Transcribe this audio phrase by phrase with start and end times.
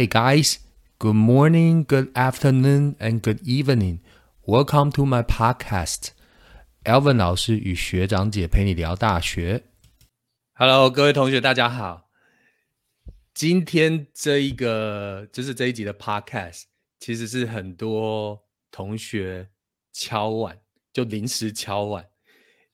[0.00, 0.60] Hey guys,
[0.98, 3.98] good morning, good afternoon, and good evening.
[4.46, 6.12] Welcome to my podcast.
[6.84, 9.64] Alvin 老师与学长姐陪你聊大学。
[10.54, 12.08] Hello，各位同学，大家好。
[13.34, 16.62] 今天这一个就是这一集的 podcast，
[16.98, 19.50] 其实是很多同学
[19.92, 20.56] 敲碗，
[20.94, 22.06] 就临时敲碗，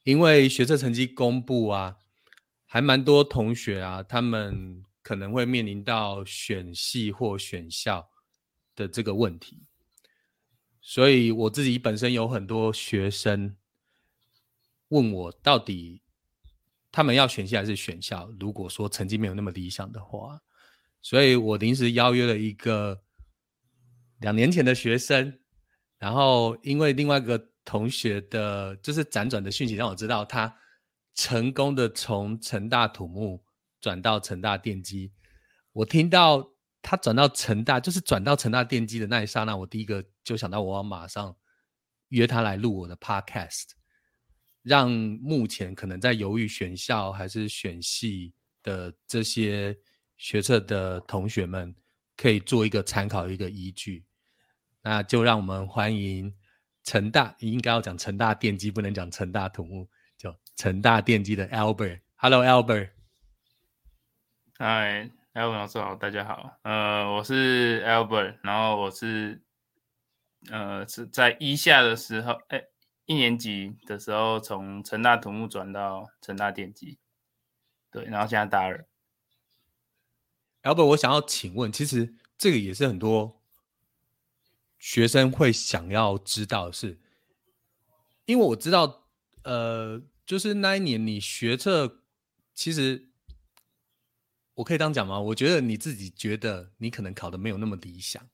[0.04, 1.96] 因为学测成绩公布啊，
[2.66, 8.10] 还蛮多同学啊，他们可能会面临到选系或选校
[8.74, 9.62] 的这个问题，
[10.80, 13.54] 所以我自己本身有很多学生
[14.88, 16.02] 问我，到底
[16.90, 18.28] 他们要选系还是选校？
[18.40, 20.42] 如果说成绩没有那么理想的话。
[21.00, 23.00] 所以我临时邀约了一个
[24.18, 25.38] 两年前的学生，
[25.98, 30.52] 然后因为另外一个同学的，就是辗转的讯息让我知道他
[31.14, 33.45] 成功的从成大土木
[33.86, 35.12] 转到成大电机。
[35.70, 36.50] 我听到
[36.82, 41.36] 他转到成大，就是转到成大电机的那一刹那，我第一个就想到我要马上
[42.08, 43.66] 约他来录我的 podcast，
[44.62, 49.78] 让目前可能在犹豫选校还是选系的这些。
[50.18, 51.76] 学测的同学们
[52.16, 54.02] 可以做一个参考，一个依据。
[54.80, 56.34] 那就让我们欢迎
[56.84, 62.00] 成大，应该要讲成大电机，不能讲成大土木，叫成大电机的 Albert。
[62.14, 62.95] Hello，Albert。
[64.58, 66.58] Hi，Albert 老师好，大家好。
[66.62, 69.42] 呃，我是 Albert，然后我是
[70.48, 72.64] 呃是在一下的时候，哎，
[73.04, 76.98] 一年级的时候从成大土木转到成大电机，
[77.90, 78.86] 对，然后现在大二。
[80.62, 83.42] Albert，我想要请问，其实这个也是很多
[84.78, 86.98] 学生会想要知道的是，
[88.24, 89.06] 因为我知道，
[89.42, 92.00] 呃，就是那一年你学测，
[92.54, 93.10] 其实
[94.56, 95.20] 我可以这样讲吗？
[95.20, 98.26] 我觉得你自己觉得你可能考的没有那么理想，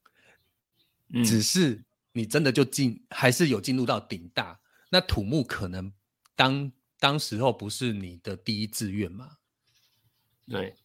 [1.25, 4.61] 只是你真的就进，还是有进入到顶大，
[4.91, 5.93] 那土木可能
[6.37, 9.39] 当当时候不是你的第一志愿嘛？
[10.49, 10.77] 对。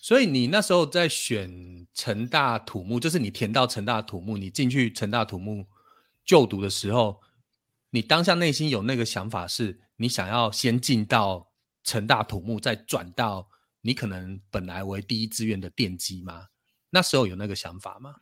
[0.00, 5.66] 所以你那时候在选成大土木，就是你填到成大土木，你进去成大土木
[6.24, 7.20] 就读的时候，
[7.90, 11.50] 你当下内心有那个想法，是你想要先进到
[11.84, 13.50] 成大土木，再转到
[13.80, 16.48] 你可能本来为第一志愿的电机吗？
[16.90, 18.16] 那时候有那个想法吗？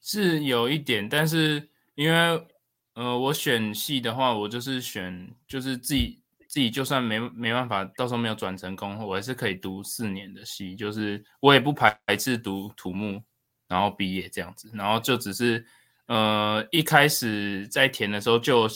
[0.00, 2.46] 是有一点，但是因为
[2.94, 6.18] 呃，我选系的话，我就是选就是自己。
[6.50, 13.22] 自己就算没没办法，到时候没有转成功，我还是可以读四年的系，就是我也不排斥读土木，
[13.68, 15.64] 然后毕业这样子，然后就只是
[16.06, 18.68] 呃一开始在填的时候就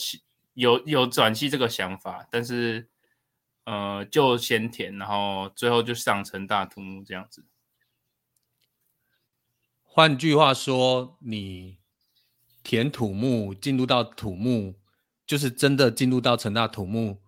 [0.53, 2.87] 有有转系这个想法，但是
[3.65, 7.45] 呃就先填，然后最后就上成大土木这样子。
[9.83, 11.77] 换句话说，你
[12.63, 14.75] 填土木进入到土木，
[15.25, 17.21] 就是真的进入到成大土木。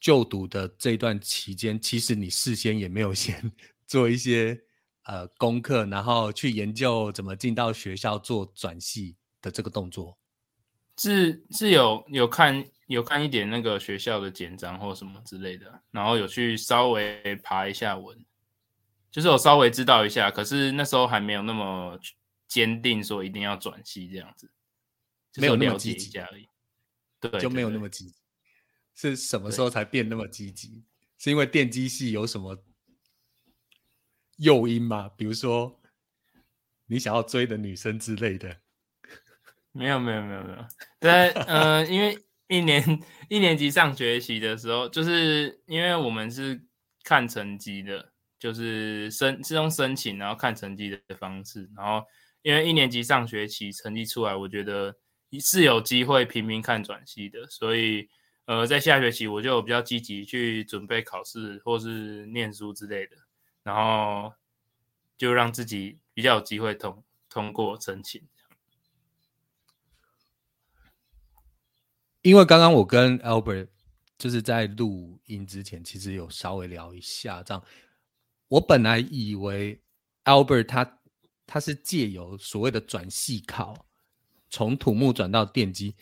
[0.00, 3.52] 就读的这段期间，其实你事先也没有 先
[3.86, 4.60] 做一些
[5.04, 10.18] 呃功课，然后去研究怎么进到学校做转系的这个动作。
[11.02, 18.16] 是是有有看有看一点那个学校的简章或什么之类的，然后有去稍微爬一下文，
[19.10, 21.98] 就是我稍微知道一下，可是那时候还没有那么
[22.46, 24.48] 坚定说一定要转系这样子，
[25.38, 26.46] 没有了解一下而已，
[27.18, 28.14] 对，就没有那么积极。
[28.94, 30.84] 是什么时候才变那么积极？
[31.18, 32.56] 是因为电机系有什么
[34.36, 35.08] 诱因吗？
[35.16, 35.80] 比如说
[36.86, 38.61] 你想要追的女生之类的？
[39.72, 40.58] 没有，没有，没有，没有。
[41.00, 42.18] 对，呃，因为
[42.48, 42.82] 一年
[43.28, 46.62] 一年级上学期的时候，就是因为我们是
[47.02, 52.04] 看成绩的，就是申是用申请然后看成绩的方式，然后
[52.42, 54.94] 因为一年级上学期成绩出来，我觉得
[55.40, 58.08] 是有机会频频看转系的，所以。
[58.44, 63.16] 呃，在下学期我就比较积极去准备考试或是念书之类的，
[63.62, 64.34] 然后
[65.16, 68.20] 就让自己比较有机会通通过申请。
[72.22, 73.68] 因为刚刚我跟 Albert
[74.16, 77.62] 就是在录音之前，其实有稍微聊一下，这样
[78.48, 79.82] 我本来以为
[80.24, 81.00] Albert 他
[81.46, 83.86] 他是借由所谓的转系考，
[84.48, 85.96] 从土木转到电机。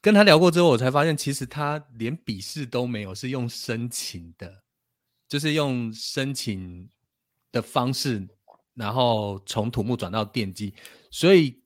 [0.00, 4.62] 跟他聊过之后，我才发现其实他连笔试都没有，是用申请的，
[5.26, 6.88] 就是用申请
[7.50, 8.28] 的方式，
[8.74, 10.72] 然后从土木转到电机，
[11.10, 11.62] 所以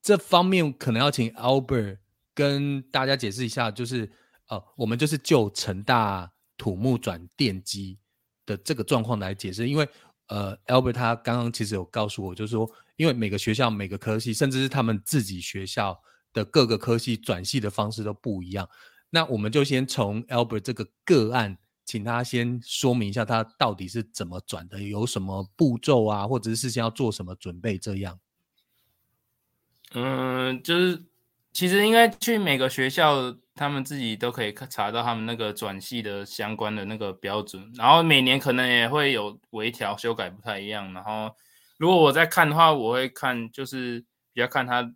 [0.00, 1.98] 这方面可能要请 Albert
[2.34, 4.10] 跟大家解释一下，就是
[4.48, 7.98] 呃，我们就是就成大土木转电机
[8.44, 9.88] 的这个状况来解释，因为
[10.28, 16.00] 呃，Albert 他刚刚其实有告诉我，就是说，因为每个学校每个科系，甚至是他们自己学校
[16.32, 18.68] 的各个科系转系的方式都不一样。
[19.10, 28.18] 那我们就先从 Albert 这个个案，请他先说明一下他到底是怎么转的，有什么步骤啊，或者是事先要做什么准备这样。
[29.92, 31.04] 嗯，就是
[31.52, 40.92] 其实应该去每个学校，他们自己都可以查到他们那个转系的相关的那个标准，然后每年可能也会有微调修改不太一样。
[40.94, 41.30] 然后
[41.76, 44.00] 如果我在看的话，我会看就是
[44.32, 44.90] 比较看他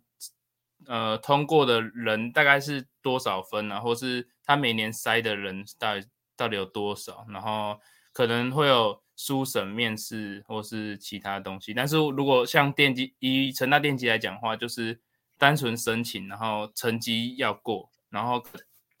[0.87, 7.79] 呃通过的人大概是多少分啊，或是他每年筛的人到底到底有多少，然后
[8.11, 11.73] 可能会有书审面试或是其他东西。
[11.73, 14.99] 但是如果像电机以成大电机来讲的话，就是
[15.37, 18.43] 单纯申请，然后成绩要过，然后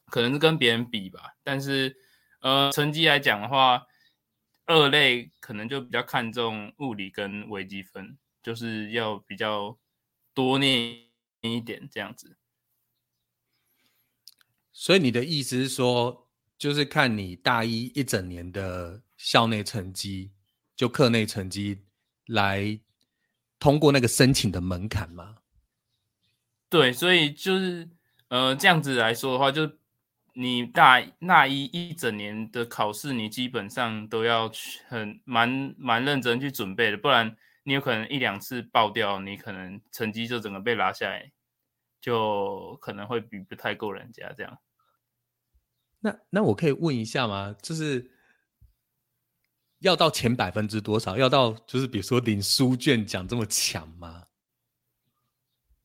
[0.05, 1.35] 可能是跟别人比吧。
[1.43, 1.97] 但是
[2.41, 3.85] 呃，成绩来讲的话，
[4.65, 9.77] 二类可能就比较看重物理跟微积分，就是要比较
[10.33, 11.03] 多念
[11.41, 12.37] 一点这样子。
[14.71, 20.31] 所以你的意思是说，就是看你大一一整年的校内成绩，
[20.75, 21.83] 就课内成绩
[22.27, 22.79] 来
[23.57, 25.37] 通过那个申请的门槛吗？
[26.69, 27.89] 对，所以就是
[28.27, 29.71] 呃这样子来说的话，就
[30.33, 41.31] 你大那一一整年的考试，你基本上都要去很蛮蛮认真去准备的，不然你有可能一两次爆掉，你可能成绩就整个被拉下来，
[41.99, 44.59] 就可能会比不太够人家这样。
[45.99, 47.55] 那那我可以问一下吗？
[47.63, 48.11] 就是
[49.79, 51.17] 要到前百分之多少？
[51.17, 54.26] 要到就是比如说领书卷奖这么强吗？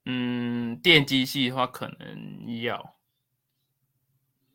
[0.05, 2.97] 嗯，电机系的话可能要。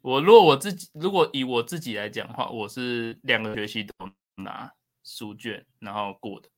[0.01, 3.93] 我如果我自己，如果以我自己来讲的话，我是两个学期都
[4.35, 4.73] 拿
[5.03, 6.49] 书卷，然后过的。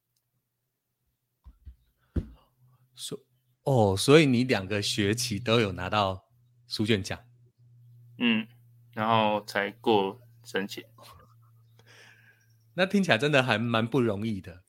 [2.95, 3.19] 所
[3.63, 6.25] 哦，所以你两个学期都有拿到
[6.67, 7.19] 书卷奖？
[8.17, 8.47] 嗯。
[8.91, 10.83] 然后才过申请，
[12.73, 14.63] 那听起来真的还蛮不容易的。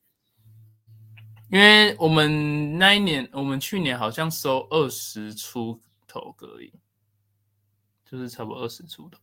[1.51, 6.73] 因为我们那一年，我们去年好像收二十出头个而已，
[8.05, 9.19] 就是差不多二十出头。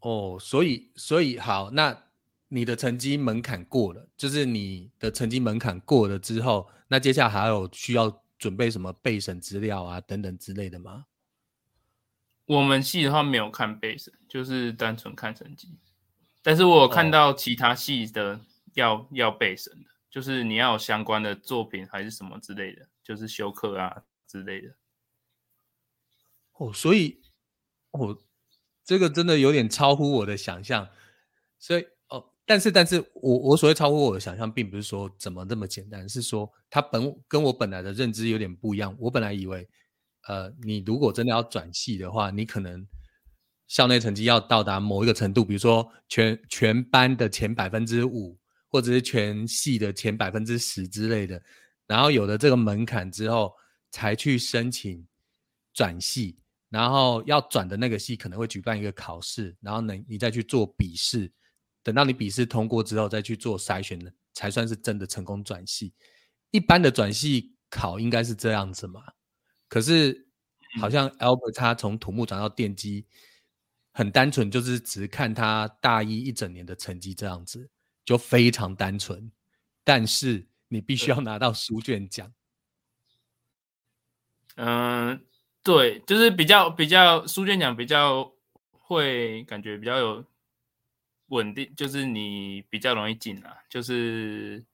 [0.00, 2.04] 哦，所以所以好，那
[2.48, 11.04] 你的成绩门槛过了，就是你的成绩门槛过了之后，那接下来还有需要准备什么备审资料啊等等之类的吗？
[12.46, 15.76] 我们系的话没有看备审，就是单纯看成绩。
[16.40, 18.40] 但是我有看到其他系的
[18.72, 24.74] 要要备审的，就是你要有相关的作品还是什么之类的，就是修课啊之类的。
[26.54, 27.20] 哦，所以
[27.90, 28.18] 哦，
[28.84, 30.88] 这个真的有点超乎我的想象。
[31.58, 38.96] 所以哦，但是但是我我所谓超乎我的想象，并不是说怎么那么简单，是说它本跟我本来的认知有点不一样。
[39.00, 39.68] 我本来以为。
[40.26, 42.86] 呃，你如果真的要转系的话，你可能
[43.66, 48.38] 校内成绩要到达某一个程度，比如说全全班的前百分之五，
[48.68, 51.42] 或者是全系的前百分之十之类的，
[51.86, 53.54] 然后有了这个门槛之后，
[53.90, 55.06] 才去申请
[55.72, 56.36] 转系，
[56.68, 61.32] 然后要转的那个系可能会举办一个考试，然后呢，你再去做笔试，
[61.82, 65.94] 等到你笔试通过之后，再去做筛选的，才算是真的成功转系。
[66.50, 69.02] 一般的转系考应该是这样子嘛？
[69.68, 70.28] 可是，
[70.80, 73.06] 好像 Albert 他从土木转到电机，
[73.92, 77.68] 很单纯，就是只看他大一一整年的成绩这样子，
[78.08, 79.30] 就非常单纯。
[79.84, 82.32] 但是你必须要拿到书卷奖。
[84.56, 85.22] 嗯，
[85.62, 88.32] 对，就是比较比较书卷奖比较
[88.70, 90.24] 会感觉比较有
[91.26, 94.64] 稳定，就是你比较容易进啊，就是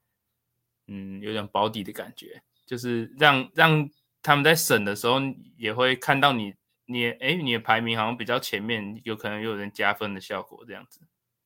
[0.87, 3.89] 嗯有点保底的感觉，就是让让。
[4.27, 5.21] 他们在审的时候
[5.55, 6.55] 也会看到你，
[6.87, 10.99] 你哎，你的排名好像比较前面，有可能有人加分的效果，这样子，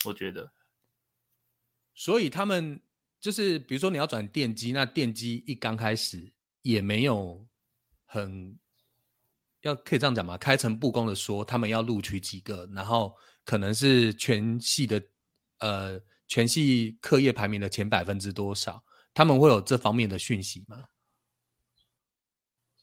[0.05, 0.49] 我觉得。
[1.99, 2.79] 所以他们
[3.19, 7.45] 就是，比如说你要转电机，那电机一刚开始也没有
[8.05, 8.57] 很
[9.63, 10.37] 要可以这样讲吗？
[10.37, 13.13] 开诚布公的说，他们要录取几个，然后
[13.43, 15.03] 可能是全系的
[15.57, 18.81] 呃全系课业排名的前百分之多少，
[19.13, 20.85] 他们会有这方面的讯息吗？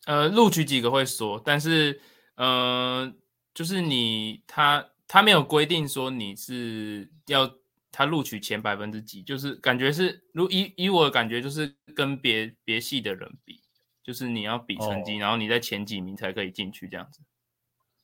[0.05, 1.99] 呃，录取几个会说，但是，
[2.35, 3.11] 呃，
[3.55, 7.51] 就是你他他没有规定说你是要
[7.97, 13.63] 他录取前百分之几，就是感觉是如以以我的感觉就是跟别别系的人比，
[14.05, 17.23] 就是你要比成绩，然后你在前几名才可以进去这样子。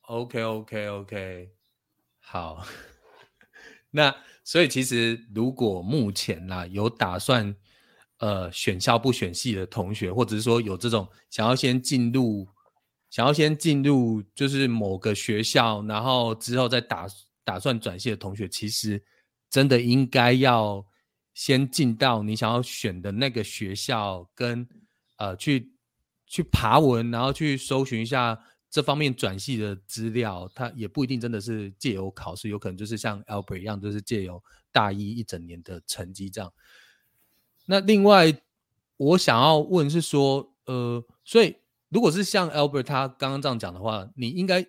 [0.06, 1.50] OK OK OK，
[2.20, 2.64] 好，
[3.92, 7.54] 那所以其实如果目前啦有打算
[8.16, 12.48] 呃选校不选系的同学，或者是说有这种想要先进入
[13.10, 17.06] 想要先进入就是某个学校，然后之后再打
[17.44, 19.04] 打算转系的同学，其实
[19.52, 20.84] 真的应该要
[21.32, 24.66] 先进到你想要选的那个学校，跟
[25.18, 25.72] 呃去
[26.26, 28.42] 去爬文，然后去搜寻一下。
[28.72, 34.42] 这方面转系的资料，它也不一定真的是借由考试，有可能就是像 Albert 一样，就是借由
[34.72, 36.50] 大一一整年的成绩这样。
[37.66, 38.34] 那另外，
[38.96, 41.54] 我想要问是说，呃，所以
[41.90, 44.66] 如果是像 Albert 他刚刚这样讲的话，你应该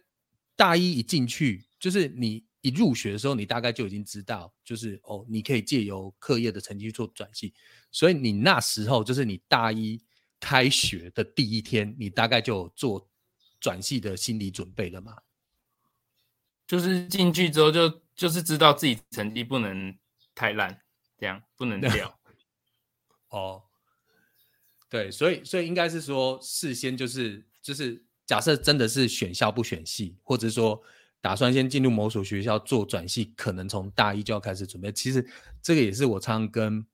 [0.58, 7.54] 大一一进去，就是你一入学的时候，你大概就已经知道，就是哦，你可以借由课业的成绩去做转系，
[7.92, 10.02] 所以你那时候就是你大一
[10.40, 13.08] 开学的第一天，你大概就做。
[13.64, 15.16] 转系的心理准备了吗？
[16.68, 19.98] 就是进去之后就就是知道自己成绩不能
[20.36, 20.82] 太烂，
[21.18, 22.20] 这样不能 掉。
[23.30, 23.64] 哦，
[24.90, 30.84] 对，所以所以应该是说事先就是就是假设真的是选校不选系，或者说
[31.24, 34.92] 打算先进入某所学校做转系，可能从大一就要开始准备。
[34.92, 35.26] 其实
[35.62, 36.86] 这个也是我常跟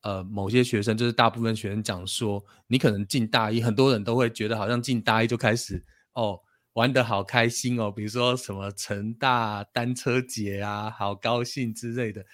[0.00, 5.84] 呃某些学生，就是大部分学生讲说，你可能进大一，很多人都会觉得好像进大一就开始。
[6.14, 6.40] 哦，
[6.72, 7.88] 玩的好开心哦！
[7.88, 12.26] 比如说什么成大单车节啊，好高兴之类的。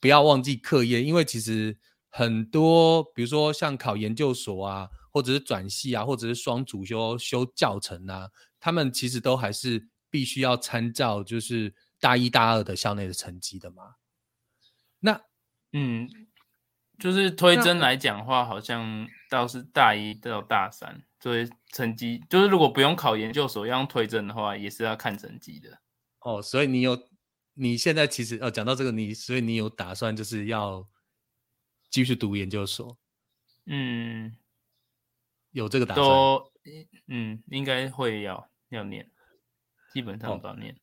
[0.00, 1.78] 不要忘记课业，因为其实
[2.08, 8.28] 很多，比如说像考研究所啊，或者是转系啊，或者是双主修修教程啊，
[8.58, 13.96] 他们其实都还是必须要参照就是大一大二的校内的成绩的嘛。
[15.00, 15.20] 那
[15.72, 16.08] 嗯，
[16.98, 21.02] 就是推甄来讲话，好像倒是大一到大三。
[21.20, 25.80] 作为成绩，就是如果不用考研究所，要用推甄的话，也是要看成绩的。
[26.20, 26.96] 哦，所以你有，
[27.54, 30.88] 你现在其实呃，讲到这个，你所以你有打算就是要
[31.90, 32.96] 继续读研究所？
[33.66, 34.36] 嗯，
[35.50, 36.06] 有这个打算？
[36.06, 36.52] 都，
[37.08, 39.10] 嗯，应该会要要念，
[39.92, 40.76] 基本上都要念。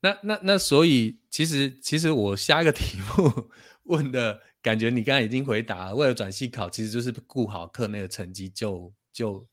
[0.00, 3.50] 那那那，所以其实其实我下一个题目
[3.84, 8.92] 问的感觉，你刚才已经回答，为了转系考，其实就是顾好课内的成绩就。
[9.16, 9.48] 就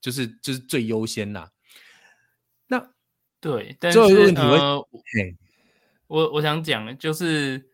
[0.00, 1.50] 就是就是最优先啦。
[2.68, 2.92] 那
[3.40, 3.98] 对，但是
[4.36, 4.86] 呃，
[6.06, 7.70] 我我想讲的就是，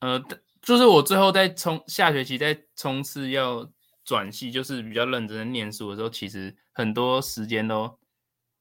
[0.00, 0.20] 呃，
[0.60, 3.70] 就是我最后在冲下学期在冲刺要
[4.04, 7.96] 转系，就是比较认真的念书的时候，其实很多时间都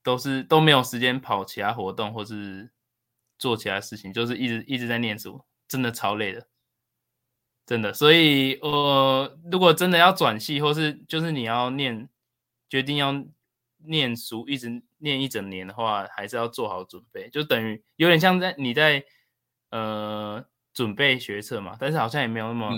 [0.05, 2.69] 都是都没有时间跑其他活动或是
[3.39, 6.47] 做其他事情，就是一直一直在念书，真的超累的。
[7.65, 12.07] 真的，所以呃，如果真的要转系，或是就是你要念，
[12.69, 13.25] 决定要
[13.77, 19.03] 念书，一直念一整年的话，还是要做好准备，就等于有点像在你在
[19.71, 22.69] 呃准备学测嘛，但是好像也没有那么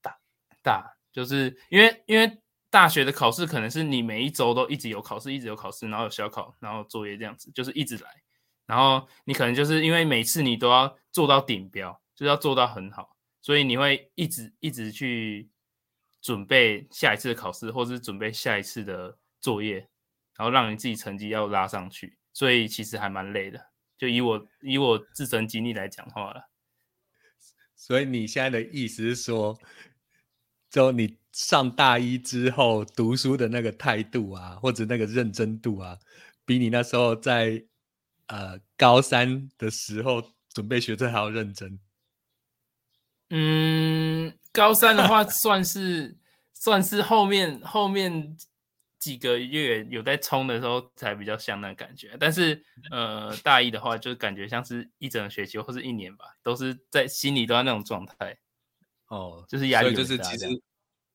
[0.00, 0.16] 大
[0.62, 2.40] 大，就是因为因为
[2.76, 8.22] 大学的考试可能是你每一周都一直有考试，一直有考试，然后有小考，然后作业这样子，就是一直来，
[8.66, 13.16] 然后你可能就是因为每次你都要做到顶标，就是要做到很好。
[13.40, 15.48] 所以你会一直一直去
[16.20, 19.76] 准备下一次的考试，或者是准备下一次的作业，
[20.36, 22.18] 然后让你自己成绩要拉上去。
[22.34, 23.58] 所以其实还蛮累的。
[23.96, 26.50] 就以我以我自身经历来讲话了。
[27.74, 29.58] 所以你现在的意思是说，
[30.76, 35.98] 就你上大一之后读书的那个态度啊，或者那个认真度啊，
[36.44, 37.64] 比你那时候在
[38.26, 41.80] 呃高三的时候准备学车还要认真。
[43.30, 46.14] 嗯，高三的话算是
[46.52, 48.36] 算是后面后面
[48.98, 58.36] 几个月有在冲的时候才比较像那感觉，但是呃大一的话就感觉像是一整个学期或是一年吧，都是在心里都在那种状态。
[59.08, 60.46] 哦，就是压力就是其实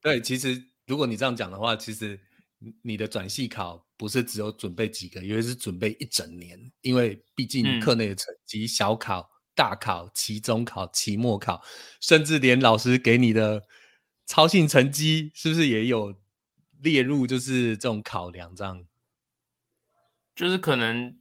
[0.02, 2.20] 对，其实如果你这样讲的话，其实
[2.82, 9.30] 你的转系考不是只有准备几个月，是准备一整年，因为毕竟课内的成绩小考。
[9.54, 11.62] 大考、期中考、期末考，
[12.00, 13.68] 甚至连老师给你的
[14.26, 16.16] 操性成绩，是不是也有
[16.80, 17.28] 列入？
[17.28, 18.86] 就是这种考量，这样，
[20.34, 21.20] 就是可能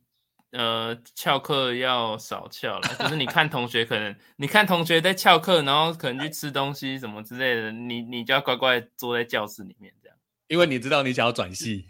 [0.52, 2.88] 呃翘课要少翘了。
[2.98, 10.16] 就是你看同学，可能你看同学在翘课，然后可能去吃东西什么之类的，你你就要乖乖坐在教室里面这样。
[10.48, 11.88] 因为你知道你想要转系，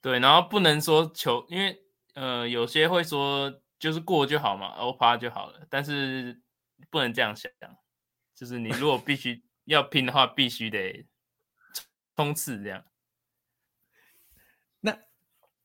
[0.00, 1.82] 对，然后不能说求，因为
[2.14, 3.60] 呃有些会说。
[3.82, 5.66] 就是过就好嘛，O 趴就好了。
[5.68, 6.40] 但是
[6.88, 7.50] 不能这样想，
[8.32, 11.04] 就是你如果必须要拼的话，必须得
[12.14, 12.84] 冲刺这样。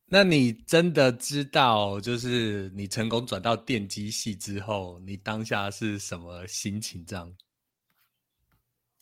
[0.09, 7.05] 那那你真的知道，就是你成功转到电机系之后，你当下是什么心情？
[7.05, 7.31] 这样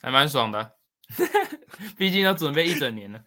[0.02, 0.78] 还蛮爽的，
[1.98, 3.24] 毕竟要准备一整年了。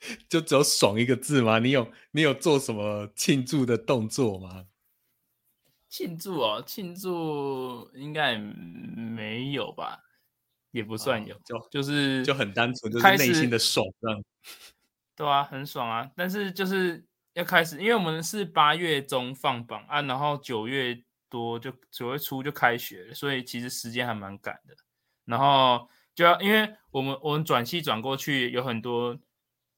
[0.28, 1.60] 就只有“爽”一个字吗？
[1.60, 4.66] 你有你有做什么庆祝的动作吗？
[5.88, 10.00] 庆祝哦，庆祝应该没有吧，
[10.72, 14.24] 也不算有，就就是就很单纯，就是内心的爽这样。
[15.16, 16.10] 对啊，很爽啊！
[16.16, 17.04] 但是就是
[17.34, 24.74] 要开始，因为我们是八月中放榜啊，然后九月多就九月初就开学，所以其实时间还蛮赶的。
[25.24, 29.18] 然后就要，因为我们我们转系转过去有很多。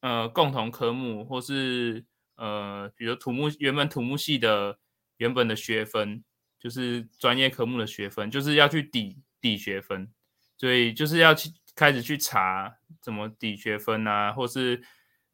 [0.00, 2.04] 呃，共同科目或是
[2.36, 4.78] 呃，比如土木原本土木系的
[5.16, 6.22] 原本的学分，
[6.60, 10.12] 就是专业科目的学分，就是要去抵抵学分，
[10.58, 14.84] 所以就是要去开始去查怎么抵学分啊，或是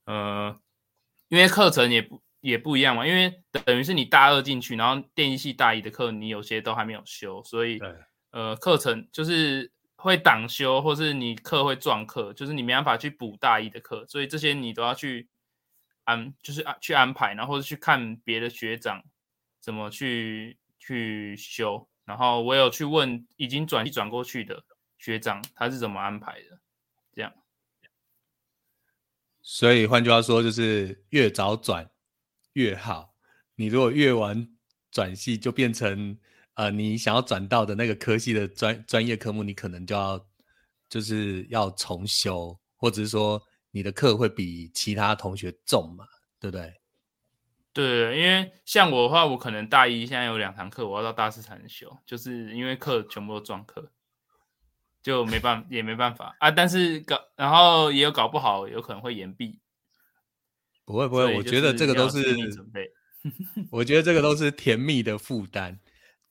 [0.04, 0.60] 呃，
[1.28, 7.80] 因为课程也不也不一样嘛，因为等于是你大二进去，然后电机系大一的课你有些都还没有修，所以
[8.30, 9.72] 呃，课程就是。
[10.02, 15.28] 会挡修，或是你课会撞课，就是你没办法去补大一的课，所以这些你都要去
[16.04, 19.04] 安，就是安去安排，然后或者去看别的学长
[19.60, 21.86] 怎么去去修。
[22.06, 24.64] 然后我有去问已经转转过去的
[24.96, 26.58] 学长，他是怎么安排的，
[27.12, 27.30] 这样。
[29.42, 31.90] 所以换句话说，就是越早转
[32.52, 33.14] 越好。
[33.56, 34.48] 你如果越晚
[34.90, 36.18] 转系，就变成。
[36.54, 40.28] 呃，你想要转到的那个科系的专专业科目，你可能就要
[40.90, 46.04] 就是要重修，或者是说你的课会比其他同学重嘛，
[46.38, 46.74] 对不对？
[47.72, 53.90] 对，因为像我的话，我可能大一现在有两堂课，我要到大四才能修，就是因为课全部都撞课，
[55.02, 56.50] 就没办 也没办法啊。
[56.50, 59.60] 但是搞然后也有搞不好，有可能会延毕。
[60.84, 62.90] 不会不会，我觉得这个都是准备，
[63.70, 65.78] 我觉得这个都是甜蜜的负担。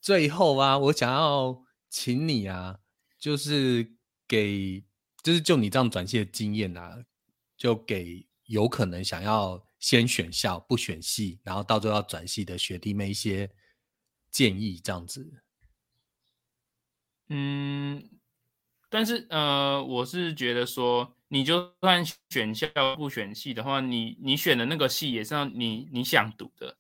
[0.02, 2.80] 最后啊，我想要请你啊，
[3.18, 3.96] 就是
[4.28, 4.84] 给，
[5.24, 7.06] 就是就你这样转系的经验啊，
[7.56, 13.50] 就给有可能想要先选校不选系，然后到最后要转系的学弟妹一些
[14.30, 15.42] 建议，这样子。
[17.30, 18.10] 嗯，
[18.90, 26.76] 但是呃，我是觉得说，你就算选校不选系的话，你你选的那个系也是你你想读的，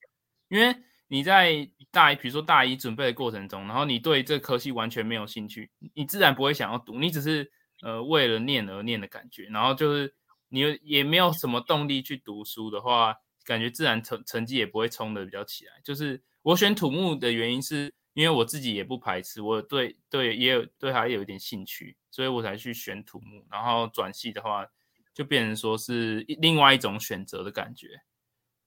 [0.49, 0.75] 因为。
[1.11, 10.13] 你在大一，比如说大一准备的过程中，然后你对这科系完全没有兴趣，你自然不会想要读，你只是呃为了念而念的感觉，然后就是
[10.49, 15.71] 你也没有什么动力去读书的话，感觉自然成成绩也不会冲的比较起来。
[15.83, 24.67] 就是我选土木的原因是因为我自己也不排斥，我对对也有对它有一点兴趣，所以我才去选土木，然后转系的话
[25.13, 28.01] 就变成说是另外一种选择的感觉，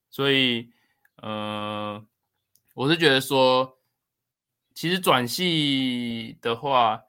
[0.09, 0.71] 所以
[1.17, 2.07] 呃。
[2.75, 3.77] 我是觉得说，
[4.75, 7.03] 其实转系的话，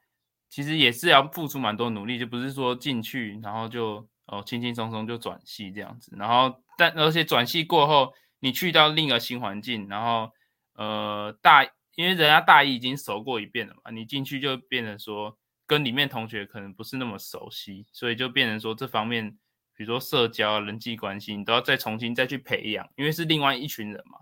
[0.49, 6.13] 其实也是要付出蛮多努力，就不是说进去然后就哦轻轻松松就转系这样子。
[6.17, 10.33] 然后但而且转系过后，你去到另一个新环境，然后
[10.73, 19.31] 呃大，因为人家大一已经熟过一遍了嘛，你进去就变成说跟里面同学可能不是那么熟悉，所以就变成说这方面，
[19.75, 24.17] 比如说社交、人际关系，你都要再重新再去培养，因为是另外一群人嘛。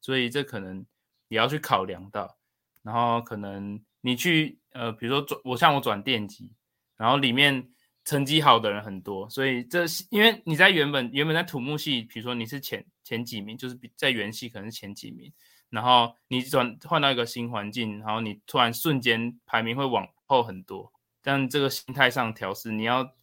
[0.00, 0.86] 所以这可能
[1.28, 2.38] 也要去考量到，
[2.82, 6.52] 然后可能你去呃，比如说转我像我转电机，
[6.96, 7.68] 然后里面
[8.04, 15.30] 成绩好的人很多，所以这因为你在原本原本在土木系，比如说你是前前几名，就是比在原系可能是前几名，
[15.70, 23.14] 然后你转换到一个新环境，然后你突然瞬间排名会往后很多，但这个心态上调试你要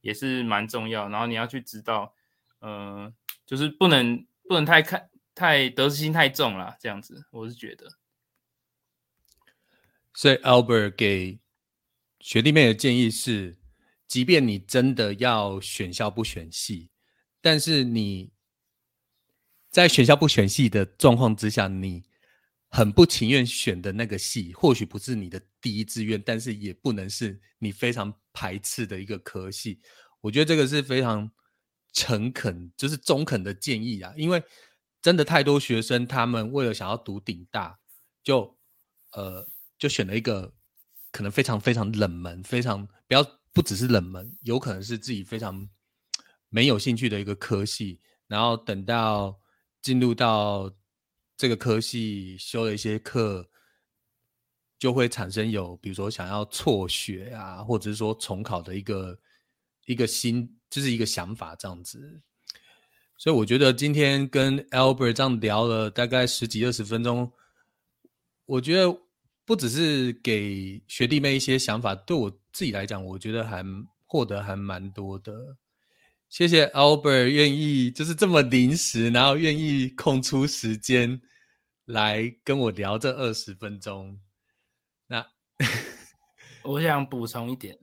[0.00, 2.14] 也是蛮重要，然后你要去知道，
[2.60, 3.12] 呃，
[3.46, 5.08] 就是不能不能太看。
[5.32, 7.96] 太得失心太重了，这样子我是觉得。
[10.12, 11.38] 所以 Albert 给
[12.18, 13.56] 学弟妹的建议是：，
[14.06, 16.90] 即便你真的要选校不选系，
[17.40, 18.32] 但是你
[19.70, 22.02] 在选校不选系的状况之下，你
[22.68, 29.80] 很不情愿选的那个系，或许不是你的第一志愿，但是也不能是你非常排斥的一个科系。
[30.20, 31.30] 我觉得这个是非常
[31.92, 34.42] 诚恳，就是中肯的建议啊，因为。
[35.02, 37.78] 真的太多学生，他们为了想要读顶大，
[38.22, 38.54] 就
[39.12, 40.52] 呃就选了一个
[41.10, 45.66] 可能非常非常冷门、非常不要不只是冷门，有可能是自己非常
[46.50, 47.98] 没有兴趣的一个科系。
[48.26, 49.39] 然后等到
[49.82, 50.70] 进入到
[51.36, 53.48] 这个科系修了一些课，
[54.78, 59.18] 就会产生有比如说想要辍学啊，或者是说重考的一个
[59.86, 62.20] 一个心就是一个想法这样子。
[63.16, 67.30] 所以我觉得今天跟 Albert 这样聊了大概十几二十分钟，
[68.46, 68.98] 我觉得
[69.44, 73.62] 不只是给学弟妹一些想法，对我自己来讲，我觉得还
[74.06, 75.56] 获得还蛮多的。
[76.30, 81.20] 谢谢 Albert 愿意就是这么临时，然后愿意空出时间
[81.86, 84.16] 来跟我聊这二十分钟。
[85.08, 85.26] 那
[86.62, 87.76] 我想补充一点，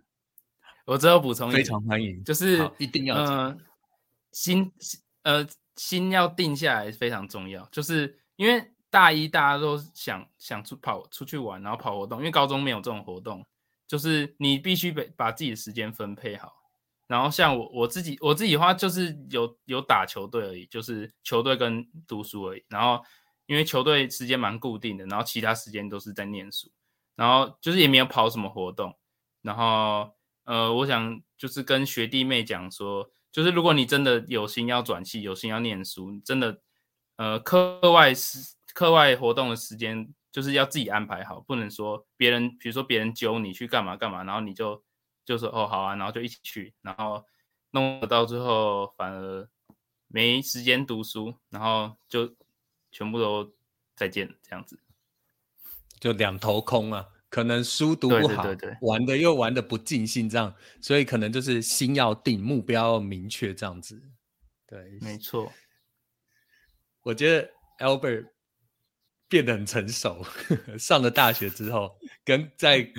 [0.86, 3.60] 我只有补充一点，非常欢迎，就是一定要嗯，
[4.32, 4.72] 心
[5.24, 13.46] 呃心要定下来非常重要，就是因为大一大家都想想出跑出去玩，然后跑活动，因为高中没有这种活动，
[13.90, 16.57] 就是你必须把把自己的时间分配好。
[17.08, 22.66] 然后像我我自己我自己的话，就是有有打球队而已，就是球队跟读书而已。
[22.68, 23.02] 然后
[23.46, 26.70] 因为球队时间蛮固定的，然后其他时间都是在念书。
[27.16, 28.94] 然后就是也没有跑什么活动。
[29.42, 30.12] 然后
[30.44, 36.60] 呃，我想就是跟学弟妹讲说，就是如果你真的有心要转系，有心要念书，真的
[37.16, 44.84] 呃课外时课外活动的时间就是要自己安排好，不能说别人比如说别人揪你去干嘛干嘛，然后你就。
[45.28, 47.22] 就说哦好啊，然后就一起去，然后
[47.72, 49.48] 弄到最后反而
[50.08, 52.34] 没时间读书，然后就
[52.92, 53.54] 全部都
[53.94, 54.80] 再见这样子，
[56.00, 57.06] 就两头空啊。
[57.30, 58.46] 可能书读不好，
[58.82, 64.02] 玩的又玩的不尽兴，这样，所以可能就是心要定，目标明确这样子。
[64.66, 65.52] 对，没错。
[67.04, 68.30] 我觉得 Albert
[69.28, 70.24] 变得很成熟，
[70.80, 72.90] 上了大学之后，跟在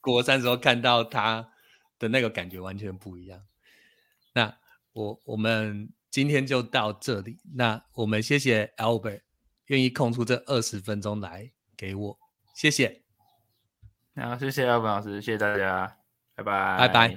[0.00, 1.52] 国三时候看到他。
[1.98, 3.42] 的那个感觉完全不一样。
[4.34, 4.56] 那
[4.92, 7.38] 我我们今天就到这里。
[7.54, 9.22] 那我们谢谢 Albert
[9.66, 12.18] 愿意空出这二十分钟来给我，
[12.54, 13.02] 谢谢。
[14.16, 15.98] 好，谢谢 Albert 老师，谢谢大家，
[16.34, 17.16] 拜拜，拜拜。